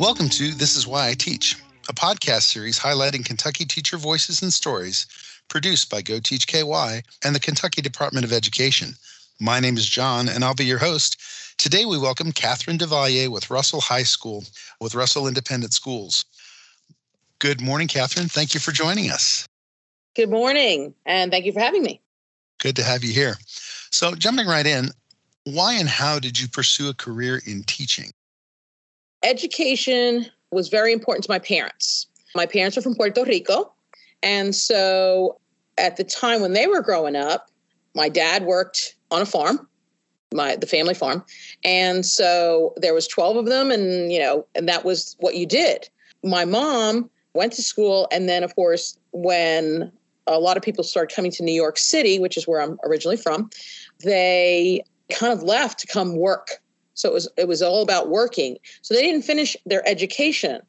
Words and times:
Welcome 0.00 0.30
to 0.30 0.52
This 0.54 0.76
Is 0.76 0.86
Why 0.86 1.10
I 1.10 1.12
Teach, 1.12 1.56
a 1.90 1.92
podcast 1.92 2.44
series 2.44 2.78
highlighting 2.78 3.22
Kentucky 3.22 3.66
teacher 3.66 3.98
voices 3.98 4.40
and 4.40 4.50
stories 4.50 5.06
produced 5.48 5.90
by 5.90 6.00
Go 6.00 6.18
Teach 6.20 6.46
KY 6.46 7.02
and 7.22 7.34
the 7.34 7.38
Kentucky 7.38 7.82
Department 7.82 8.24
of 8.24 8.32
Education. 8.32 8.94
My 9.40 9.60
name 9.60 9.76
is 9.76 9.84
John, 9.84 10.26
and 10.30 10.42
I'll 10.42 10.54
be 10.54 10.64
your 10.64 10.78
host. 10.78 11.20
Today, 11.58 11.84
we 11.84 11.98
welcome 11.98 12.32
Catherine 12.32 12.78
Del 12.78 12.88
Valle 12.88 13.30
with 13.30 13.50
Russell 13.50 13.82
High 13.82 14.04
School, 14.04 14.42
with 14.80 14.94
Russell 14.94 15.28
Independent 15.28 15.74
Schools. 15.74 16.24
Good 17.38 17.60
morning, 17.60 17.86
Catherine. 17.86 18.28
Thank 18.28 18.54
you 18.54 18.60
for 18.60 18.72
joining 18.72 19.10
us. 19.10 19.46
Good 20.16 20.30
morning, 20.30 20.94
and 21.04 21.30
thank 21.30 21.44
you 21.44 21.52
for 21.52 21.60
having 21.60 21.82
me. 21.82 22.00
Good 22.58 22.76
to 22.76 22.82
have 22.82 23.04
you 23.04 23.12
here. 23.12 23.36
So, 23.90 24.14
jumping 24.14 24.46
right 24.46 24.66
in, 24.66 24.92
why 25.44 25.74
and 25.74 25.90
how 25.90 26.18
did 26.18 26.40
you 26.40 26.48
pursue 26.48 26.88
a 26.88 26.94
career 26.94 27.42
in 27.44 27.64
teaching? 27.64 28.12
Education 29.22 30.26
was 30.50 30.68
very 30.68 30.92
important 30.92 31.24
to 31.24 31.30
my 31.30 31.38
parents. 31.38 32.06
My 32.34 32.46
parents 32.46 32.76
are 32.78 32.82
from 32.82 32.94
Puerto 32.94 33.24
Rico. 33.24 33.72
And 34.22 34.54
so 34.54 35.38
at 35.78 35.96
the 35.96 36.04
time 36.04 36.40
when 36.40 36.52
they 36.52 36.66
were 36.66 36.82
growing 36.82 37.16
up, 37.16 37.50
my 37.94 38.08
dad 38.08 38.44
worked 38.44 38.94
on 39.10 39.22
a 39.22 39.26
farm, 39.26 39.66
my 40.32 40.56
the 40.56 40.66
family 40.66 40.94
farm. 40.94 41.24
And 41.64 42.06
so 42.06 42.74
there 42.76 42.94
was 42.94 43.08
12 43.08 43.36
of 43.36 43.46
them 43.46 43.70
and 43.70 44.12
you 44.12 44.20
know, 44.20 44.46
and 44.54 44.68
that 44.68 44.84
was 44.84 45.16
what 45.20 45.34
you 45.34 45.46
did. 45.46 45.88
My 46.22 46.44
mom 46.44 47.10
went 47.34 47.52
to 47.54 47.62
school 47.62 48.08
and 48.12 48.28
then 48.28 48.42
of 48.42 48.54
course 48.54 48.98
when 49.12 49.90
a 50.26 50.38
lot 50.38 50.56
of 50.56 50.62
people 50.62 50.84
started 50.84 51.14
coming 51.14 51.30
to 51.32 51.42
New 51.42 51.52
York 51.52 51.78
City, 51.78 52.18
which 52.18 52.36
is 52.36 52.46
where 52.46 52.60
I'm 52.60 52.78
originally 52.84 53.16
from, 53.16 53.50
they 54.04 54.84
kind 55.10 55.32
of 55.32 55.42
left 55.42 55.80
to 55.80 55.86
come 55.86 56.16
work. 56.16 56.60
So 56.94 57.08
it 57.08 57.12
was 57.12 57.28
it 57.36 57.48
was 57.48 57.62
all 57.62 57.82
about 57.82 58.08
working. 58.08 58.58
So 58.82 58.94
they 58.94 59.02
didn't 59.02 59.22
finish 59.22 59.56
their 59.66 59.86
education. 59.88 60.60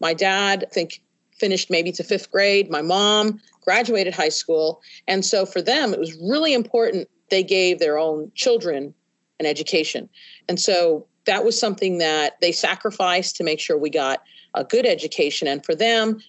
My 0.00 0.14
dad, 0.14 0.64
I 0.70 0.72
think, 0.72 1.02
finished 1.38 1.70
maybe 1.70 1.92
to 1.92 2.04
fifth 2.04 2.30
grade. 2.30 2.70
My 2.70 2.82
mom 2.82 3.40
graduated 3.62 4.14
high 4.14 4.28
school. 4.28 4.80
And 5.08 5.24
so 5.24 5.46
for 5.46 5.60
them, 5.62 5.92
it 5.92 6.00
was 6.00 6.16
really 6.22 6.54
important 6.54 7.08
they 7.30 7.42
gave 7.42 7.78
their 7.78 7.98
own 7.98 8.30
children 8.34 8.94
an 9.38 9.46
education. 9.46 10.08
And 10.48 10.60
so 10.60 11.06
that 11.26 11.44
was 11.44 11.58
something 11.58 11.98
that 11.98 12.40
they 12.40 12.52
sacrificed 12.52 13.36
to 13.36 13.44
make 13.44 13.60
sure 13.60 13.78
we 13.78 13.90
got 13.90 14.22
a 14.54 14.64
good 14.64 14.86
education. 14.86 15.48
And 15.48 15.64
for 15.64 15.74
them, 15.74 16.20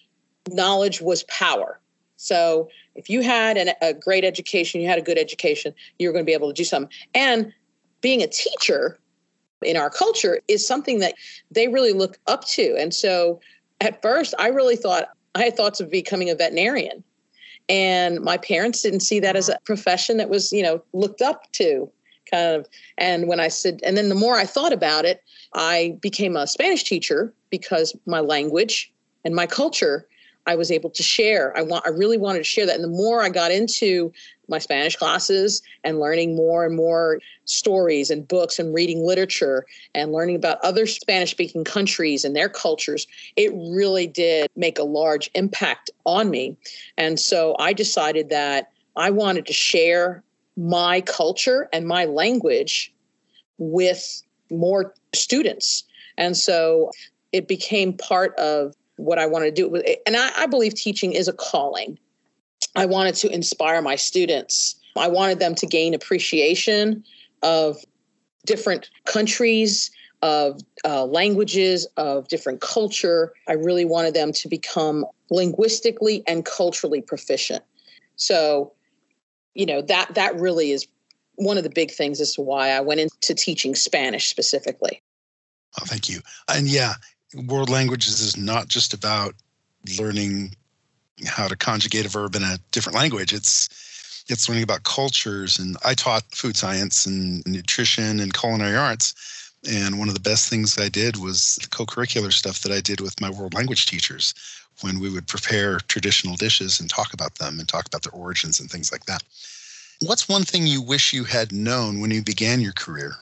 knowledge 0.49 1.01
was 1.01 1.23
power. 1.23 1.79
So 2.17 2.69
if 2.95 3.09
you 3.09 3.21
had 3.21 3.57
an, 3.57 3.71
a 3.81 3.93
great 3.93 4.23
education, 4.23 4.79
you 4.79 4.87
had 4.87 4.99
a 4.99 5.01
good 5.01 5.17
education, 5.17 5.73
you 5.97 6.07
were 6.07 6.13
going 6.13 6.23
to 6.23 6.29
be 6.29 6.33
able 6.33 6.49
to 6.49 6.53
do 6.53 6.63
something. 6.63 6.91
And 7.15 7.51
being 8.01 8.21
a 8.21 8.27
teacher 8.27 8.99
in 9.63 9.77
our 9.77 9.89
culture 9.89 10.39
is 10.47 10.65
something 10.65 10.99
that 10.99 11.15
they 11.51 11.67
really 11.67 11.93
look 11.93 12.17
up 12.27 12.45
to. 12.45 12.75
And 12.77 12.93
so 12.93 13.39
at 13.79 14.01
first, 14.01 14.33
I 14.37 14.47
really 14.47 14.75
thought 14.75 15.09
I 15.35 15.43
had 15.43 15.55
thoughts 15.55 15.79
of 15.79 15.89
becoming 15.89 16.29
a 16.29 16.35
veterinarian. 16.35 17.03
And 17.69 18.19
my 18.21 18.37
parents 18.37 18.81
didn't 18.81 18.99
see 19.01 19.19
that 19.19 19.35
as 19.35 19.49
a 19.49 19.57
profession 19.63 20.17
that 20.17 20.29
was, 20.29 20.51
you 20.51 20.63
know, 20.63 20.83
looked 20.93 21.21
up 21.21 21.51
to 21.53 21.89
kind 22.29 22.55
of. 22.55 22.67
And 22.97 23.27
when 23.27 23.39
I 23.39 23.47
said, 23.47 23.79
and 23.83 23.95
then 23.95 24.09
the 24.09 24.15
more 24.15 24.35
I 24.35 24.45
thought 24.45 24.73
about 24.73 25.05
it, 25.05 25.23
I 25.53 25.97
became 26.01 26.35
a 26.35 26.47
Spanish 26.47 26.83
teacher 26.83 27.33
because 27.49 27.95
my 28.05 28.19
language 28.19 28.91
and 29.23 29.35
my 29.35 29.45
culture 29.45 30.07
I 30.47 30.55
was 30.55 30.71
able 30.71 30.89
to 30.89 31.03
share. 31.03 31.55
I 31.57 31.61
want 31.61 31.85
I 31.85 31.89
really 31.89 32.17
wanted 32.17 32.39
to 32.39 32.45
share 32.45 32.65
that. 32.65 32.75
And 32.75 32.83
the 32.83 32.87
more 32.87 33.21
I 33.21 33.29
got 33.29 33.51
into 33.51 34.11
my 34.47 34.59
Spanish 34.59 34.95
classes 34.95 35.61
and 35.83 35.99
learning 35.99 36.35
more 36.35 36.65
and 36.65 36.75
more 36.75 37.19
stories 37.45 38.09
and 38.09 38.27
books 38.27 38.59
and 38.59 38.73
reading 38.73 39.03
literature 39.03 39.65
and 39.95 40.11
learning 40.11 40.35
about 40.35 40.59
other 40.63 40.85
Spanish 40.85 41.31
speaking 41.31 41.63
countries 41.63 42.25
and 42.25 42.35
their 42.35 42.49
cultures, 42.49 43.07
it 43.35 43.51
really 43.53 44.07
did 44.07 44.49
make 44.55 44.77
a 44.77 44.83
large 44.83 45.31
impact 45.35 45.89
on 46.05 46.29
me. 46.29 46.57
And 46.97 47.19
so 47.19 47.55
I 47.59 47.73
decided 47.73 48.29
that 48.29 48.71
I 48.95 49.09
wanted 49.09 49.45
to 49.45 49.53
share 49.53 50.23
my 50.57 51.01
culture 51.01 51.69
and 51.71 51.87
my 51.87 52.05
language 52.05 52.93
with 53.57 54.21
more 54.49 54.93
students. 55.13 55.85
And 56.17 56.35
so 56.35 56.91
it 57.31 57.47
became 57.47 57.93
part 57.93 58.35
of 58.35 58.75
what 59.01 59.19
I 59.19 59.25
want 59.25 59.45
to 59.45 59.51
do. 59.51 59.75
And 60.05 60.15
I, 60.15 60.31
I 60.37 60.45
believe 60.45 60.73
teaching 60.75 61.13
is 61.13 61.27
a 61.27 61.33
calling. 61.33 61.97
I 62.75 62.85
wanted 62.85 63.15
to 63.15 63.33
inspire 63.33 63.81
my 63.81 63.95
students. 63.95 64.75
I 64.97 65.07
wanted 65.07 65.39
them 65.39 65.55
to 65.55 65.65
gain 65.65 65.93
appreciation 65.93 67.03
of 67.41 67.77
different 68.45 68.89
countries, 69.05 69.91
of 70.21 70.61
uh, 70.85 71.05
languages, 71.05 71.87
of 71.97 72.27
different 72.27 72.61
culture. 72.61 73.33
I 73.47 73.53
really 73.53 73.85
wanted 73.85 74.13
them 74.13 74.31
to 74.33 74.47
become 74.47 75.05
linguistically 75.29 76.23
and 76.27 76.45
culturally 76.45 77.01
proficient. 77.01 77.63
So, 78.15 78.73
you 79.53 79.65
know, 79.65 79.81
that 79.81 80.13
that 80.13 80.35
really 80.35 80.71
is 80.71 80.87
one 81.35 81.57
of 81.57 81.63
the 81.63 81.69
big 81.69 81.91
things 81.91 82.21
as 82.21 82.35
to 82.35 82.41
why 82.41 82.69
I 82.69 82.81
went 82.81 82.99
into 82.99 83.33
teaching 83.33 83.73
Spanish 83.73 84.29
specifically. 84.29 85.01
Oh, 85.79 85.85
thank 85.85 86.09
you. 86.09 86.21
And 86.47 86.67
yeah, 86.67 86.93
world 87.35 87.69
languages 87.69 88.19
is 88.19 88.37
not 88.37 88.67
just 88.67 88.93
about 88.93 89.35
learning 89.99 90.55
how 91.25 91.47
to 91.47 91.55
conjugate 91.55 92.05
a 92.05 92.09
verb 92.09 92.35
in 92.35 92.43
a 92.43 92.57
different 92.71 92.97
language. 92.97 93.33
It's 93.33 93.69
it's 94.27 94.47
learning 94.47 94.63
about 94.63 94.83
cultures. 94.83 95.59
And 95.59 95.77
I 95.83 95.93
taught 95.93 96.23
food 96.33 96.55
science 96.55 97.05
and 97.05 97.45
nutrition 97.45 98.19
and 98.19 98.33
culinary 98.33 98.77
arts. 98.77 99.51
And 99.69 99.99
one 99.99 100.07
of 100.07 100.13
the 100.13 100.19
best 100.19 100.49
things 100.49 100.77
I 100.79 100.89
did 100.89 101.17
was 101.17 101.57
the 101.61 101.67
co-curricular 101.67 102.31
stuff 102.31 102.61
that 102.61 102.71
I 102.71 102.81
did 102.81 103.01
with 103.01 103.19
my 103.21 103.29
world 103.29 103.53
language 103.53 103.85
teachers 103.85 104.33
when 104.81 104.99
we 104.99 105.09
would 105.09 105.27
prepare 105.27 105.79
traditional 105.87 106.35
dishes 106.35 106.79
and 106.79 106.89
talk 106.89 107.13
about 107.13 107.35
them 107.35 107.59
and 107.59 107.67
talk 107.67 107.85
about 107.85 108.03
their 108.03 108.13
origins 108.13 108.59
and 108.59 108.69
things 108.69 108.91
like 108.91 109.05
that. 109.05 109.21
What's 110.01 110.27
one 110.27 110.43
thing 110.43 110.65
you 110.65 110.81
wish 110.81 111.13
you 111.13 111.25
had 111.25 111.51
known 111.51 111.99
when 111.99 112.09
you 112.09 112.23
began 112.23 112.59
your 112.59 112.73
career? 112.73 113.15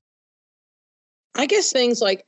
I 1.35 1.45
guess 1.45 1.71
things 1.71 2.01
like 2.01 2.25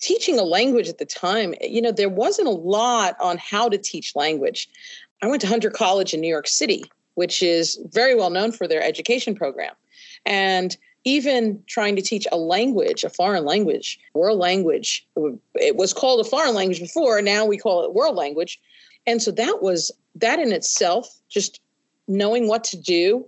teaching 0.00 0.38
a 0.38 0.42
language 0.42 0.88
at 0.88 0.98
the 0.98 1.04
time, 1.04 1.54
you 1.60 1.80
know, 1.80 1.92
there 1.92 2.08
wasn't 2.08 2.48
a 2.48 2.52
lot 2.52 3.16
on 3.20 3.38
how 3.38 3.68
to 3.68 3.78
teach 3.78 4.16
language. 4.16 4.68
I 5.22 5.26
went 5.26 5.40
to 5.42 5.46
Hunter 5.46 5.70
College 5.70 6.14
in 6.14 6.20
New 6.20 6.28
York 6.28 6.46
City, 6.46 6.84
which 7.14 7.42
is 7.42 7.80
very 7.92 8.14
well 8.14 8.30
known 8.30 8.52
for 8.52 8.68
their 8.68 8.82
education 8.82 9.34
program. 9.34 9.74
And 10.24 10.76
even 11.04 11.62
trying 11.66 11.94
to 11.96 12.02
teach 12.02 12.26
a 12.32 12.36
language, 12.36 13.04
a 13.04 13.10
foreign 13.10 13.44
language, 13.44 13.98
world 14.14 14.38
language, 14.38 15.06
it 15.54 15.76
was 15.76 15.92
called 15.92 16.20
a 16.20 16.28
foreign 16.28 16.54
language 16.54 16.80
before, 16.80 17.22
now 17.22 17.44
we 17.44 17.56
call 17.56 17.84
it 17.84 17.94
world 17.94 18.16
language. 18.16 18.60
And 19.06 19.22
so 19.22 19.30
that 19.30 19.62
was 19.62 19.92
that 20.16 20.40
in 20.40 20.52
itself, 20.52 21.20
just 21.28 21.60
knowing 22.08 22.48
what 22.48 22.64
to 22.64 22.76
do. 22.76 23.24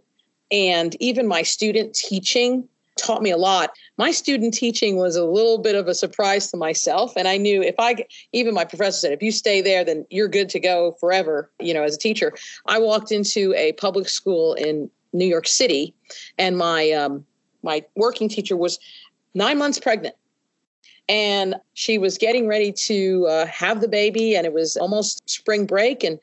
And 0.51 0.97
even 1.01 1.29
my 1.29 1.43
student 1.43 1.95
teaching 1.95 2.69
taught 2.99 3.23
me 3.23 3.31
a 3.31 3.37
lot. 3.37 3.71
My 3.97 4.11
student 4.11 4.53
teaching 4.53 4.97
was 4.97 5.17
a 5.17 5.25
little 5.25 5.59
bit 5.59 5.75
of 5.75 5.89
a 5.89 5.95
surprise 5.95 6.51
to 6.51 6.57
myself. 6.57 7.15
And 7.17 7.27
I 7.29 7.37
knew 7.37 7.63
if 7.63 7.77
I, 7.79 8.05
even 8.33 8.55
my 8.55 8.65
professor 8.65 8.99
said, 8.99 9.13
if 9.13 9.23
you 9.23 9.33
stay 9.33 9.61
there, 9.61 9.85
then 9.85 10.07
you're 10.11 10.29
good 10.29 10.49
to 10.51 10.61
go 10.61 10.97
forever, 11.01 11.51
you 11.61 11.73
know, 11.73 11.83
as 11.83 11.95
a 11.95 11.99
teacher. 11.99 12.33
I 12.67 12.79
walked 12.79 13.13
into 13.13 13.55
a 13.55 13.73
public 13.73 14.09
school 14.09 14.55
in 14.55 14.91
New 15.13 15.27
York 15.27 15.47
City, 15.47 15.95
and 16.37 16.59
my, 16.59 16.91
um, 16.91 17.25
my 17.63 17.85
working 17.97 18.29
teacher 18.29 18.57
was 18.57 18.79
nine 19.35 19.59
months 19.59 19.79
pregnant. 19.79 20.15
And 21.09 21.55
she 21.73 21.97
was 21.97 22.19
getting 22.19 22.47
ready 22.47 22.71
to 22.73 23.27
uh, 23.27 23.47
have 23.47 23.81
the 23.81 23.89
baby, 23.89 24.37
and 24.37 24.45
it 24.45 24.53
was 24.53 24.77
almost 24.77 25.29
spring 25.29 25.65
break. 25.65 26.05
And 26.05 26.19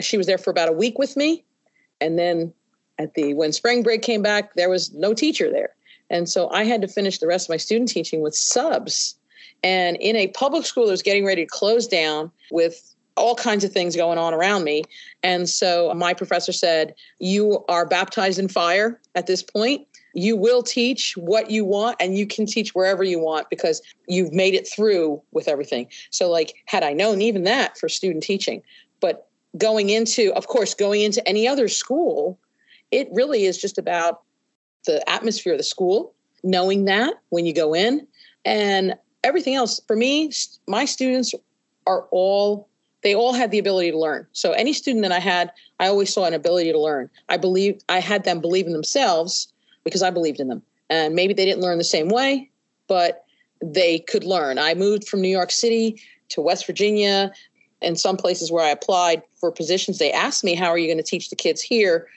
she 0.00 0.16
was 0.16 0.26
there 0.26 0.38
for 0.38 0.50
about 0.50 0.68
a 0.68 0.72
week 0.72 0.98
with 0.98 1.16
me. 1.16 1.44
And 2.00 2.18
then 2.18 2.52
at 2.98 3.14
the 3.14 3.34
when 3.34 3.52
spring 3.52 3.82
break 3.82 4.02
came 4.02 4.22
back, 4.22 4.54
there 4.54 4.68
was 4.68 4.92
no 4.92 5.14
teacher 5.14 5.50
there. 5.50 5.74
And 6.10 6.28
so 6.28 6.50
I 6.50 6.64
had 6.64 6.82
to 6.82 6.88
finish 6.88 7.18
the 7.18 7.26
rest 7.26 7.46
of 7.46 7.50
my 7.50 7.56
student 7.56 7.88
teaching 7.88 8.20
with 8.20 8.34
subs. 8.34 9.16
And 9.62 9.96
in 9.96 10.16
a 10.16 10.28
public 10.28 10.64
school 10.66 10.86
that 10.86 10.92
was 10.92 11.02
getting 11.02 11.24
ready 11.24 11.44
to 11.44 11.48
close 11.50 11.86
down 11.86 12.30
with 12.50 12.94
all 13.16 13.34
kinds 13.34 13.64
of 13.64 13.72
things 13.72 13.96
going 13.96 14.18
on 14.18 14.34
around 14.34 14.64
me. 14.64 14.82
And 15.22 15.48
so 15.48 15.92
my 15.94 16.14
professor 16.14 16.52
said, 16.52 16.94
You 17.18 17.64
are 17.68 17.86
baptized 17.86 18.38
in 18.38 18.48
fire 18.48 19.00
at 19.14 19.26
this 19.26 19.42
point. 19.42 19.86
You 20.14 20.36
will 20.36 20.62
teach 20.62 21.16
what 21.16 21.50
you 21.50 21.64
want 21.64 21.96
and 22.00 22.16
you 22.16 22.26
can 22.26 22.46
teach 22.46 22.74
wherever 22.74 23.02
you 23.02 23.18
want 23.18 23.50
because 23.50 23.82
you've 24.06 24.32
made 24.32 24.54
it 24.54 24.68
through 24.68 25.22
with 25.32 25.48
everything. 25.48 25.88
So, 26.10 26.30
like, 26.30 26.54
had 26.66 26.82
I 26.82 26.92
known 26.92 27.20
even 27.20 27.44
that 27.44 27.76
for 27.78 27.88
student 27.88 28.22
teaching, 28.22 28.62
but 29.00 29.28
going 29.58 29.90
into, 29.90 30.32
of 30.34 30.46
course, 30.46 30.74
going 30.74 31.02
into 31.02 31.26
any 31.26 31.48
other 31.48 31.68
school, 31.68 32.38
it 32.90 33.08
really 33.12 33.44
is 33.44 33.58
just 33.58 33.78
about 33.78 34.22
the 34.84 35.08
atmosphere 35.08 35.52
of 35.52 35.58
the 35.58 35.64
school, 35.64 36.14
knowing 36.42 36.84
that 36.84 37.14
when 37.30 37.46
you 37.46 37.52
go 37.52 37.74
in, 37.74 38.06
and 38.44 38.94
everything 39.24 39.54
else. 39.54 39.80
For 39.86 39.96
me, 39.96 40.30
my 40.66 40.84
students 40.84 41.34
are 41.86 42.06
all 42.10 42.68
they 43.02 43.14
all 43.14 43.32
had 43.32 43.52
the 43.52 43.58
ability 43.58 43.92
to 43.92 43.98
learn. 43.98 44.26
So 44.32 44.50
any 44.52 44.72
student 44.72 45.02
that 45.02 45.12
I 45.12 45.20
had, 45.20 45.52
I 45.78 45.86
always 45.86 46.12
saw 46.12 46.24
an 46.24 46.34
ability 46.34 46.72
to 46.72 46.80
learn. 46.80 47.08
I 47.28 47.36
believe 47.36 47.80
I 47.88 48.00
had 48.00 48.24
them 48.24 48.40
believe 48.40 48.66
in 48.66 48.72
themselves 48.72 49.46
because 49.84 50.02
I 50.02 50.10
believed 50.10 50.40
in 50.40 50.48
them. 50.48 50.62
And 50.90 51.14
maybe 51.14 51.32
they 51.32 51.44
didn't 51.44 51.62
learn 51.62 51.78
the 51.78 51.84
same 51.84 52.08
way, 52.08 52.50
but 52.88 53.24
they 53.62 54.00
could 54.00 54.24
learn. 54.24 54.58
I 54.58 54.74
moved 54.74 55.06
from 55.06 55.20
New 55.20 55.28
York 55.28 55.52
City 55.52 56.00
to 56.30 56.40
West 56.40 56.66
Virginia 56.66 57.30
and 57.80 58.00
some 58.00 58.16
places 58.16 58.50
where 58.50 58.64
I 58.64 58.70
applied 58.70 59.22
for 59.36 59.52
positions, 59.52 59.98
they 59.98 60.10
asked 60.10 60.42
me, 60.42 60.54
how 60.54 60.68
are 60.68 60.78
you 60.78 60.88
going 60.88 60.96
to 60.96 61.04
teach 61.04 61.30
the 61.30 61.36
kids 61.36 61.62
here 61.62 62.08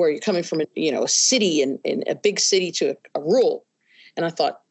where 0.00 0.10
you're 0.10 0.20
coming 0.20 0.42
from 0.42 0.60
a, 0.60 0.66
you 0.74 0.90
know, 0.90 1.04
a 1.04 1.08
city 1.08 1.62
and, 1.62 1.78
a 2.08 2.14
big 2.14 2.40
city 2.40 2.72
to 2.72 2.90
a, 2.90 3.18
a 3.18 3.20
rural. 3.20 3.64
And 4.16 4.26
I 4.26 4.30
thought, 4.30 4.62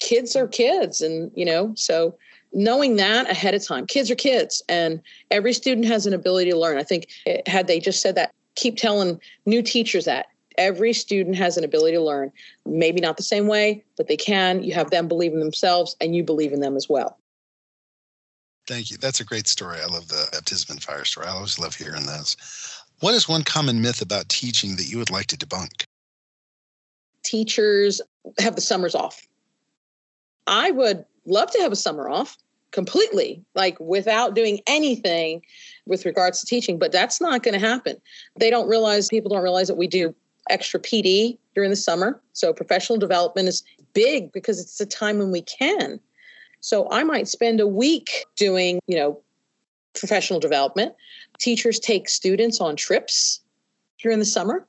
kids 0.00 0.36
are 0.36 0.46
kids. 0.46 1.00
And, 1.00 1.30
you 1.34 1.44
know, 1.44 1.72
so 1.74 2.16
knowing 2.52 2.96
that 2.96 3.30
ahead 3.30 3.54
of 3.54 3.64
time, 3.64 3.86
kids 3.86 4.10
are 4.10 4.16
kids 4.16 4.62
and 4.68 5.00
every 5.30 5.52
student 5.52 5.86
has 5.86 6.06
an 6.06 6.12
ability 6.12 6.50
to 6.50 6.58
learn. 6.58 6.78
I 6.78 6.82
think 6.82 7.08
it, 7.24 7.48
had 7.48 7.66
they 7.66 7.80
just 7.80 8.02
said 8.02 8.14
that, 8.16 8.32
keep 8.54 8.76
telling 8.76 9.20
new 9.44 9.62
teachers 9.62 10.04
that 10.06 10.26
every 10.58 10.92
student 10.92 11.36
has 11.36 11.56
an 11.56 11.64
ability 11.64 11.94
to 11.94 12.02
learn 12.02 12.32
maybe 12.64 12.98
not 12.98 13.18
the 13.18 13.22
same 13.22 13.46
way 13.46 13.84
but 13.98 14.08
they 14.08 14.16
can 14.16 14.62
you 14.62 14.72
have 14.72 14.90
them 14.90 15.06
believe 15.06 15.34
in 15.34 15.38
themselves 15.38 15.94
and 16.00 16.16
you 16.16 16.24
believe 16.24 16.50
in 16.50 16.60
them 16.60 16.76
as 16.76 16.88
well 16.88 17.18
Thank 18.66 18.90
you. 18.90 18.96
That's 18.96 19.20
a 19.20 19.24
great 19.24 19.46
story. 19.46 19.78
I 19.80 19.86
love 19.86 20.08
the 20.08 20.28
baptism 20.32 20.72
and 20.72 20.82
fire 20.82 21.04
story. 21.04 21.26
I 21.26 21.30
always 21.30 21.58
love 21.58 21.74
hearing 21.74 22.04
those. 22.04 22.36
What 23.00 23.14
is 23.14 23.28
one 23.28 23.42
common 23.42 23.82
myth 23.82 24.00
about 24.00 24.28
teaching 24.28 24.76
that 24.76 24.88
you 24.88 24.96
would 24.98 25.10
like 25.10 25.26
to 25.26 25.36
debunk? 25.36 25.84
Teachers 27.22 28.00
have 28.38 28.54
the 28.54 28.60
summers 28.60 28.94
off. 28.94 29.26
I 30.46 30.70
would 30.70 31.04
love 31.26 31.50
to 31.50 31.60
have 31.60 31.72
a 31.72 31.76
summer 31.76 32.08
off 32.08 32.36
completely, 32.70 33.42
like 33.54 33.78
without 33.80 34.34
doing 34.34 34.60
anything 34.66 35.42
with 35.86 36.06
regards 36.06 36.40
to 36.40 36.46
teaching, 36.46 36.78
but 36.78 36.92
that's 36.92 37.20
not 37.20 37.42
going 37.42 37.58
to 37.58 37.66
happen. 37.66 37.96
They 38.38 38.50
don't 38.50 38.68
realize, 38.68 39.08
people 39.08 39.30
don't 39.30 39.42
realize 39.42 39.68
that 39.68 39.76
we 39.76 39.86
do 39.86 40.14
extra 40.48 40.80
PD 40.80 41.38
during 41.54 41.70
the 41.70 41.76
summer. 41.76 42.20
So 42.32 42.52
professional 42.52 42.98
development 42.98 43.48
is 43.48 43.62
big 43.92 44.32
because 44.32 44.60
it's 44.60 44.78
the 44.78 44.86
time 44.86 45.18
when 45.18 45.30
we 45.30 45.42
can. 45.42 46.00
So 46.60 46.88
I 46.90 47.02
might 47.02 47.28
spend 47.28 47.60
a 47.60 47.66
week 47.66 48.24
doing, 48.36 48.80
you 48.86 48.96
know, 48.96 49.20
professional 49.94 50.40
development. 50.40 50.94
Teachers 51.38 51.78
take 51.78 52.08
students 52.08 52.60
on 52.60 52.76
trips 52.76 53.40
during 54.00 54.18
the 54.18 54.24
summer. 54.24 54.66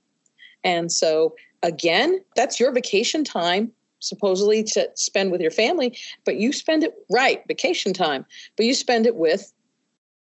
And 0.64 0.92
so 0.92 1.36
again, 1.64 2.19
that's 2.36 2.60
your 2.60 2.72
vacation 2.72 3.24
time 3.24 3.72
supposedly 4.00 4.64
to 4.64 4.90
spend 4.96 5.31
with 5.31 5.42
your 5.42 5.52
family, 5.52 5.98
but 6.24 6.38
you 6.38 6.54
spend 6.54 6.84
it 6.84 6.94
right, 7.10 7.44
vacation 7.48 7.94
time, 7.94 8.25
but 8.56 8.66
you 8.66 8.74
spend 8.74 9.06
it 9.06 9.16
with 9.16 9.52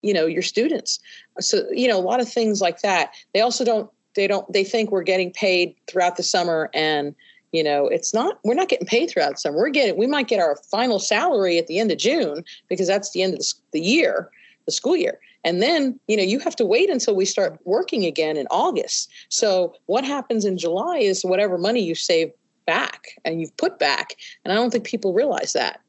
you 0.02 0.12
know 0.14 0.26
your 0.26 0.42
students. 0.42 1.00
So 1.40 1.64
you 1.72 1.88
know 1.88 1.98
a 1.98 2.02
lot 2.02 2.20
of 2.20 2.28
things 2.28 2.60
like 2.60 2.82
that. 2.82 3.12
They 3.34 3.40
also 3.40 3.64
don't 3.64 3.90
they 4.14 4.26
don't 4.26 4.50
they 4.52 4.64
think 4.64 4.90
we're 4.90 5.02
getting 5.02 5.32
paid 5.32 5.74
throughout 5.88 6.16
the 6.16 6.22
summer 6.22 6.70
and 6.74 7.14
you 7.52 7.64
know 7.64 7.86
it's 7.88 8.14
not 8.14 8.38
we're 8.44 8.54
not 8.54 8.68
getting 8.68 8.86
paid 8.86 9.10
throughout 9.10 9.32
the 9.32 9.38
summer. 9.38 9.56
We're 9.56 9.70
getting 9.70 9.96
we 9.96 10.06
might 10.06 10.28
get 10.28 10.40
our 10.40 10.56
final 10.70 10.98
salary 10.98 11.58
at 11.58 11.66
the 11.66 11.78
end 11.78 11.90
of 11.90 11.98
june 11.98 12.44
because 12.68 12.86
that's 12.86 13.10
the 13.12 13.22
end 13.22 13.34
of 13.34 13.40
the 13.72 13.80
year 13.80 14.30
the 14.66 14.72
school 14.72 14.96
year 14.96 15.18
and 15.44 15.62
then 15.62 15.98
you 16.08 16.16
know 16.16 16.22
you 16.22 16.38
have 16.38 16.56
to 16.56 16.66
wait 16.66 16.90
until 16.90 17.14
we 17.14 17.24
start 17.24 17.58
working 17.64 18.04
again 18.04 18.36
in 18.36 18.46
august 18.50 19.10
so 19.28 19.74
what 19.86 20.04
happens 20.04 20.44
in 20.44 20.58
july 20.58 20.98
is 20.98 21.24
whatever 21.24 21.56
money 21.56 21.80
you 21.80 21.94
save 21.94 22.30
back 22.66 23.10
and 23.24 23.40
you've 23.40 23.56
put 23.56 23.78
back 23.78 24.16
and 24.44 24.52
i 24.52 24.56
don't 24.56 24.70
think 24.70 24.84
people 24.84 25.12
realize 25.12 25.52
that 25.52 25.80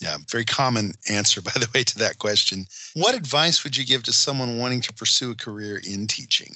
yeah, 0.00 0.16
very 0.30 0.44
common 0.44 0.92
answer, 1.08 1.42
by 1.42 1.52
the 1.54 1.68
way, 1.74 1.84
to 1.84 1.98
that 1.98 2.18
question. 2.18 2.66
What 2.94 3.14
advice 3.14 3.64
would 3.64 3.76
you 3.76 3.84
give 3.84 4.02
to 4.04 4.12
someone 4.12 4.58
wanting 4.58 4.80
to 4.82 4.92
pursue 4.92 5.32
a 5.32 5.34
career 5.34 5.80
in 5.84 6.06
teaching? 6.06 6.54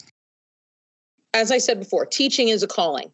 As 1.35 1.51
I 1.51 1.59
said 1.59 1.79
before, 1.79 2.07
teaching 2.07 2.49
is 2.49 2.63
a 2.63 2.69
calling. 2.69 3.11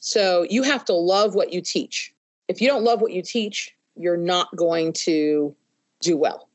So 0.00 0.46
you 0.48 0.62
have 0.62 0.84
to 0.86 0.94
love 0.94 1.34
what 1.34 1.52
you 1.52 1.60
teach. 1.60 2.12
If 2.48 2.60
you 2.60 2.68
don't 2.68 2.84
love 2.84 3.00
what 3.00 3.12
you 3.12 3.22
teach, 3.22 3.74
you're 3.94 4.16
not 4.16 4.54
going 4.56 4.92
to 4.94 5.54
do 6.00 6.16
well. 6.16 6.47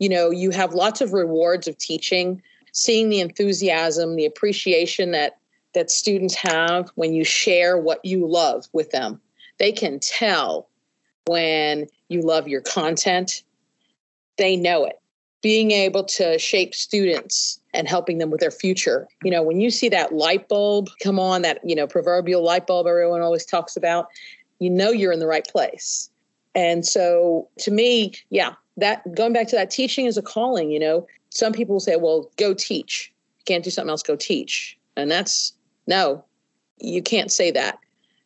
You 0.00 0.08
know, 0.08 0.30
you 0.30 0.50
have 0.50 0.74
lots 0.74 1.00
of 1.00 1.12
rewards 1.12 1.68
of 1.68 1.78
teaching, 1.78 2.42
seeing 2.72 3.08
the 3.08 3.20
enthusiasm, 3.20 4.16
the 4.16 4.26
appreciation 4.26 5.12
that 5.12 5.36
that 5.72 5.88
students 5.88 6.34
have 6.34 6.90
when 6.96 7.12
you 7.12 7.22
share 7.22 7.78
what 7.78 8.04
you 8.04 8.26
love 8.26 8.66
with 8.72 8.90
them. 8.90 9.20
They 9.58 9.70
can 9.70 10.00
tell 10.00 10.68
when 11.26 11.86
you 12.08 12.22
love 12.22 12.48
your 12.48 12.60
content. 12.60 13.44
They 14.36 14.56
know 14.56 14.84
it 14.84 15.00
being 15.42 15.70
able 15.70 16.04
to 16.04 16.38
shape 16.38 16.74
students 16.74 17.60
and 17.72 17.88
helping 17.88 18.18
them 18.18 18.30
with 18.30 18.40
their 18.40 18.50
future. 18.50 19.08
You 19.22 19.30
know, 19.30 19.42
when 19.42 19.60
you 19.60 19.70
see 19.70 19.88
that 19.88 20.12
light 20.14 20.48
bulb 20.48 20.88
come 21.02 21.18
on, 21.18 21.42
that, 21.42 21.60
you 21.64 21.74
know, 21.74 21.86
proverbial 21.86 22.44
light 22.44 22.66
bulb 22.66 22.86
everyone 22.86 23.22
always 23.22 23.46
talks 23.46 23.76
about, 23.76 24.08
you 24.58 24.68
know 24.68 24.90
you're 24.90 25.12
in 25.12 25.18
the 25.18 25.26
right 25.26 25.46
place. 25.46 26.10
And 26.54 26.84
so 26.84 27.48
to 27.60 27.70
me, 27.70 28.12
yeah, 28.28 28.54
that 28.80 29.14
going 29.14 29.32
back 29.32 29.48
to 29.48 29.56
that 29.56 29.70
teaching 29.70 30.06
is 30.06 30.16
a 30.16 30.22
calling, 30.22 30.70
you 30.70 30.78
know. 30.78 31.06
Some 31.30 31.52
people 31.52 31.78
say, 31.78 31.96
well, 31.96 32.30
go 32.36 32.54
teach. 32.54 33.12
You 33.38 33.44
can't 33.46 33.64
do 33.64 33.70
something 33.70 33.90
else, 33.90 34.02
go 34.02 34.16
teach. 34.16 34.76
And 34.96 35.10
that's 35.10 35.52
no, 35.86 36.24
you 36.78 37.02
can't 37.02 37.30
say 37.30 37.50
that. 37.52 37.78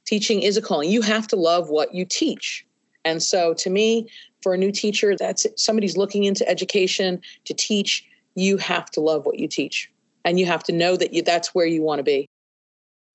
Teaching 0.06 0.43
is 0.43 0.56
a 0.56 0.62
calling. 0.62 0.91
You 0.91 1.03
have 1.03 1.27
to 1.29 1.37
love 1.37 1.71
what 1.71 1.95
you 1.95 2.05
teach. 2.05 2.67
And 3.05 3.23
so 3.23 3.53
to 3.55 3.71
me, 3.71 4.09
for 4.45 4.53
a 4.53 4.59
new 4.59 4.71
teacher 4.71 5.17
that's 5.17 5.47
somebody's 5.56 5.97
looking 5.97 6.25
into 6.25 6.47
education 6.47 7.21
to 7.47 7.55
teach 7.55 8.07
you 8.35 8.59
have 8.59 8.91
to 8.91 9.00
love 9.00 9.25
what 9.25 9.39
you 9.39 9.49
teach 9.49 9.91
and 10.25 10.39
you 10.39 10.45
have 10.45 10.62
to 10.62 10.71
know 10.71 10.97
that 10.97 11.15
you 11.15 11.23
that's 11.23 11.55
where 11.55 11.67
you 11.67 11.83
want 11.83 11.99
to 11.99 12.03
be 12.03 12.29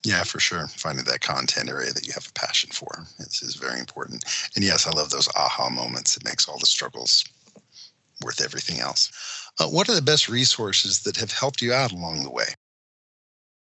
yeah 0.03 0.23
for 0.23 0.39
sure 0.39 0.65
finding 0.67 1.05
that 1.05 1.21
content 1.21 1.69
area 1.69 1.93
that 1.93 2.07
you 2.07 2.11
have 2.13 2.27
a 2.27 2.33
passion 2.33 2.71
for 2.71 3.05
is, 3.19 3.43
is 3.43 3.55
very 3.55 3.79
important 3.79 4.25
and 4.55 4.65
yes 4.65 4.87
i 4.87 4.91
love 4.91 5.11
those 5.11 5.29
aha 5.35 5.69
moments 5.69 6.17
it 6.17 6.25
makes 6.25 6.49
all 6.49 6.57
the 6.57 6.65
struggles 6.65 7.23
worth 8.23 8.41
everything 8.41 8.79
else 8.79 9.11
uh, 9.59 9.67
what 9.67 9.89
are 9.89 9.95
the 9.95 10.01
best 10.01 10.29
resources 10.29 11.03
that 11.03 11.17
have 11.17 11.31
helped 11.31 11.61
you 11.61 11.73
out 11.73 11.91
along 11.91 12.23
the 12.23 12.31
way 12.31 12.45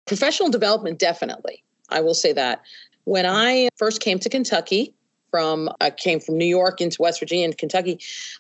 professional 0.06 0.50
development 0.50 1.00
definitely 1.00 1.64
i 1.90 2.00
will 2.02 2.14
say 2.14 2.34
that 2.34 2.62
when 3.06 3.26
i 3.26 3.70
first 3.78 4.02
came 4.02 4.20
to 4.20 4.30
kentucky 4.30 4.94
from 5.30 5.70
I 5.82 5.90
came 5.90 6.20
from 6.20 6.38
New 6.38 6.46
York 6.46 6.82
into 6.82 7.02
West 7.02 7.20
Virginia 7.20 7.46
and 7.46 7.58
Kentucky. 7.58 8.00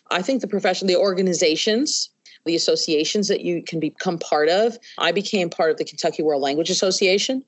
I 0.10 0.22
think 0.22 0.42
the 0.42 0.48
profession, 0.48 0.88
the 0.88 0.96
organizations, 0.96 2.10
the 2.46 2.56
associations 2.56 3.28
that 3.28 3.42
you 3.42 3.62
can 3.62 3.80
become 3.80 4.18
part 4.18 4.50
of. 4.50 4.78
I 4.98 5.12
became 5.12 5.50
part 5.50 5.72
of 5.72 5.78
the 5.78 5.86
Kentucky 5.86 6.24
World 6.24 6.42
Language 6.42 6.70
Association 6.70 7.44